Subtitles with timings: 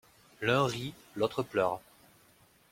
[0.41, 1.79] L’un rit, l’autre pleure.